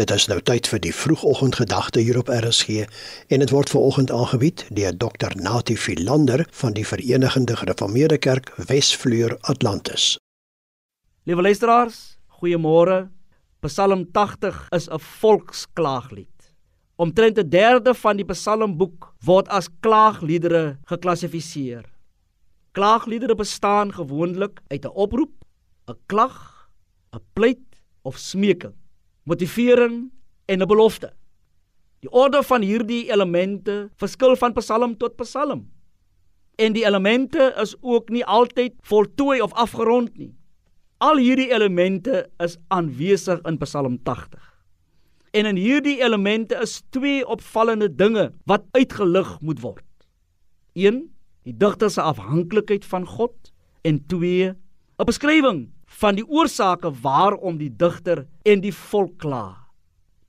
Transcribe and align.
Dit 0.00 0.08
is 0.14 0.30
nou 0.30 0.38
tyd 0.40 0.64
vir 0.70 0.80
die 0.80 0.92
vroegoggendgedagte 0.96 2.00
hier 2.00 2.16
op 2.16 2.30
RSG 2.32 2.86
en 3.28 3.42
dit 3.42 3.50
word 3.52 3.68
veraloggend 3.68 4.08
aangebied 4.16 4.62
deur 4.72 4.94
Dr. 4.96 5.34
Natie 5.36 5.76
Philander 5.76 6.46
van 6.56 6.72
die 6.72 6.86
Verenigde 6.88 7.56
Gereformeerde 7.60 8.16
Kerk 8.16 8.48
Wesvleur 8.70 9.36
Atlantis. 9.52 10.14
Liewe 11.28 11.44
luisteraars, 11.44 12.16
goeiemôre. 12.40 13.10
Psalm 13.60 14.06
80 14.16 14.64
is 14.72 14.88
'n 14.88 14.98
volksklaaglied. 15.20 16.54
Omtrent 16.96 17.36
'n 17.38 17.48
derde 17.48 17.94
van 17.94 18.16
die 18.16 18.24
Psalmboek 18.24 19.12
word 19.20 19.48
as 19.48 19.68
klaagliedere 19.80 20.78
geklassifiseer. 20.84 21.84
Klaagliedere 22.72 23.34
bestaan 23.34 23.92
gewoonlik 23.92 24.60
uit 24.68 24.84
'n 24.84 24.94
oproep, 24.94 25.44
'n 25.88 25.98
klag, 26.06 26.68
'n 27.12 27.20
pleit 27.34 27.84
of 28.02 28.16
smeking 28.16 28.80
motivering 29.22 30.10
en 30.46 30.62
'n 30.62 30.66
belofte. 30.66 31.12
Die 32.00 32.10
orde 32.10 32.42
van 32.42 32.62
hierdie 32.62 33.10
elemente 33.12 33.90
verskil 33.96 34.36
van 34.36 34.52
psalm 34.52 34.96
tot 34.96 35.16
psalm. 35.16 35.68
En 36.56 36.72
die 36.72 36.84
elemente 36.84 37.54
is 37.60 37.74
ook 37.80 38.08
nie 38.08 38.24
altyd 38.24 38.72
voltooi 38.80 39.40
of 39.40 39.52
afgerond 39.52 40.16
nie. 40.16 40.34
Al 41.00 41.16
hierdie 41.16 41.48
elemente 41.52 42.26
is 42.38 42.58
aanwesig 42.68 43.40
in 43.48 43.56
Psalm 43.58 44.02
80. 44.02 44.40
En 45.30 45.46
in 45.46 45.56
hierdie 45.56 46.02
elemente 46.02 46.58
is 46.60 46.82
twee 46.90 47.26
opvallende 47.26 47.88
dinge 47.94 48.32
wat 48.44 48.66
uitgelig 48.70 49.38
moet 49.40 49.60
word. 49.60 49.86
1. 50.72 51.06
Die 51.48 51.56
digter 51.56 51.90
se 51.90 52.02
afhanklikheid 52.02 52.84
van 52.84 53.06
God 53.06 53.52
en 53.80 54.06
2. 54.06 54.52
'n 55.00 55.04
beskrywing 55.08 55.70
van 55.98 56.14
die 56.14 56.26
oorsake 56.26 56.90
waarom 57.02 57.58
die 57.58 57.70
digter 57.76 58.24
en 58.46 58.62
die 58.62 58.74
volk 58.74 59.18
kla. 59.22 59.56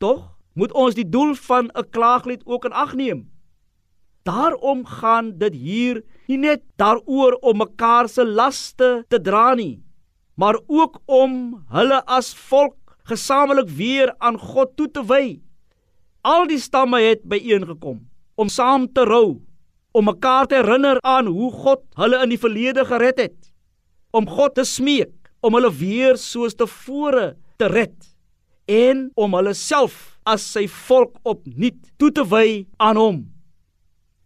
Tog 0.00 0.24
moet 0.56 0.72
ons 0.72 0.96
die 0.96 1.06
doel 1.06 1.34
van 1.34 1.70
'n 1.74 1.90
klaaglied 1.90 2.42
ook 2.46 2.64
in 2.64 2.72
ag 2.72 2.94
neem. 2.94 3.28
Daarom 4.22 4.84
gaan 4.84 5.38
dit 5.38 5.54
hier 5.54 6.02
nie 6.28 6.38
net 6.38 6.62
daaroor 6.76 7.38
om 7.40 7.56
mekaar 7.56 8.08
se 8.08 8.24
laste 8.24 9.04
te 9.08 9.20
dra 9.20 9.54
nie, 9.54 9.82
maar 10.34 10.58
ook 10.66 11.00
om 11.06 11.64
hulle 11.68 12.04
as 12.06 12.34
volk 12.34 12.76
gesamentlik 13.04 13.68
weer 13.68 14.14
aan 14.18 14.38
God 14.38 14.76
toe 14.76 14.90
te 14.90 15.04
wy. 15.04 15.40
Al 16.20 16.46
die 16.46 16.58
stamme 16.58 17.00
het 17.00 17.22
byeengekom 17.24 18.08
om 18.34 18.48
saam 18.48 18.92
te 18.92 19.04
rou, 19.04 19.40
om 19.92 20.04
mekaar 20.04 20.46
te 20.46 20.54
herinner 20.54 20.98
aan 21.00 21.26
hoe 21.26 21.52
God 21.52 21.82
hulle 21.94 22.22
in 22.22 22.28
die 22.28 22.38
verlede 22.38 22.84
gered 22.84 23.18
het, 23.18 23.52
om 24.10 24.28
God 24.28 24.54
te 24.54 24.64
smeek 24.64 25.19
om 25.40 25.56
hulle 25.56 25.70
weer 25.72 26.18
soos 26.20 26.56
tevore 26.58 27.34
te 27.60 27.68
red 27.70 27.96
en 28.70 29.08
om 29.18 29.34
hulle 29.38 29.54
self 29.56 30.18
as 30.28 30.44
sy 30.54 30.66
volk 30.86 31.16
opnuut 31.26 31.78
toe 31.98 32.10
te 32.14 32.24
wy 32.28 32.64
aan 32.78 33.00
hom. 33.00 33.20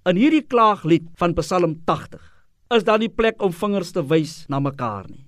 In 0.05 0.21
hierdie 0.21 0.45
klaaglied 0.45 1.07
van 1.21 1.37
Psalm 1.39 1.79
80 1.89 2.21
is 2.77 2.85
daar 2.85 3.01
nie 3.01 3.13
plek 3.13 3.43
om 3.45 3.55
vingers 3.55 3.95
te 3.95 4.03
wys 4.05 4.43
na 4.53 4.61
mekaar 4.61 5.07
nie, 5.09 5.25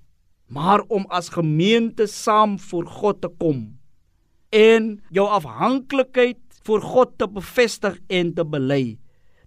maar 0.51 0.83
om 0.93 1.07
as 1.09 1.31
gemeente 1.33 2.07
saam 2.11 2.57
voor 2.61 2.85
God 2.99 3.21
te 3.23 3.31
kom 3.41 3.65
en 4.53 4.97
jou 5.11 5.25
afhanklikheid 5.27 6.39
voor 6.67 6.83
God 6.83 7.17
te 7.17 7.27
bevestig 7.27 7.97
en 8.07 8.33
te 8.35 8.43
bely. 8.45 8.97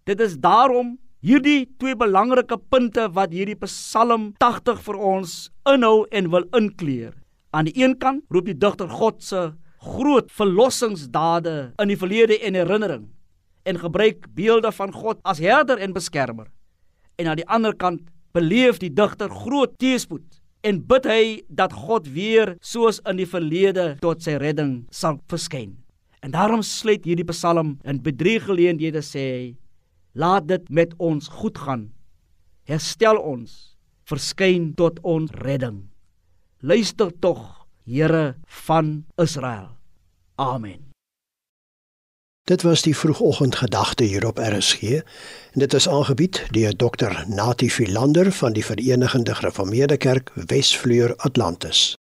Dit 0.08 0.20
is 0.20 0.38
daarom 0.40 0.98
Hierdie 1.20 1.66
twee 1.76 1.92
belangrike 2.00 2.56
punte 2.72 3.02
wat 3.12 3.34
hierdie 3.36 3.58
Psalm 3.66 4.30
80 4.40 4.78
vir 4.86 4.96
ons 5.04 5.34
inhou 5.68 6.06
en 6.16 6.30
wil 6.32 6.46
inkleer. 6.56 7.12
Aan 7.52 7.68
die 7.68 7.74
een 7.76 7.98
kant 8.00 8.24
roep 8.32 8.48
die 8.48 8.56
digter 8.56 8.88
God 8.88 9.18
se 9.20 9.50
groot 9.84 10.32
verlossingsdade 10.32 11.74
in 11.76 11.92
die 11.92 11.98
verlede 12.00 12.40
en 12.40 12.56
herinnering 12.56 13.04
en 13.68 13.82
gebruik 13.84 14.30
beelde 14.32 14.72
van 14.72 14.96
God 14.96 15.20
as 15.28 15.44
herder 15.44 15.84
en 15.84 15.92
beskermer. 15.92 16.48
En 17.20 17.28
aan 17.28 17.42
die 17.42 17.48
ander 17.52 17.76
kant 17.76 18.00
beleef 18.32 18.80
die 18.80 18.88
digter 18.88 19.28
groot 19.28 19.76
teëspoed 19.76 20.40
en 20.64 20.80
bid 20.88 21.04
hy 21.04 21.22
dat 21.52 21.76
God 21.76 22.08
weer 22.08 22.56
soos 22.64 23.04
in 23.04 23.20
die 23.20 23.28
verlede 23.28 23.90
tot 24.00 24.24
sy 24.24 24.40
redding 24.40 24.86
sal 24.88 25.20
verskyn. 25.28 25.76
En 26.24 26.32
daarom 26.32 26.64
sluit 26.64 27.04
hierdie 27.04 27.28
Psalm 27.28 27.76
in 27.84 28.00
bedrie 28.00 28.40
geleenthede 28.40 29.04
sê 29.04 29.32
hy 29.36 29.48
Laat 30.12 30.48
dit 30.48 30.68
met 30.68 30.94
ons 30.96 31.28
goed 31.28 31.58
gaan. 31.58 31.92
Herstel 32.62 33.16
ons. 33.16 33.76
Verskyn 34.02 34.74
tot 34.74 34.98
ons 35.06 35.30
redding. 35.30 35.88
Luister 36.60 37.12
tog, 37.18 37.66
Here 37.84 38.36
van 38.46 39.04
Israel. 39.16 39.68
Amen. 40.34 40.90
Dit 42.50 42.62
was 42.62 42.82
die 42.82 42.96
vroegoggendgedagte 42.96 44.04
hier 44.04 44.26
op 44.26 44.38
RSG 44.38 44.82
en 45.52 45.62
dit 45.62 45.74
is 45.74 45.88
aangebied 45.88 46.46
deur 46.50 46.76
Dr. 46.76 47.24
Natie 47.26 47.70
Philander 47.70 48.32
van 48.32 48.52
die 48.52 48.64
Verenigde 48.64 49.34
Gereformeerde 49.34 49.96
Kerk 49.96 50.32
Wesvleur 50.34 51.16
Atlantis. 51.16 51.99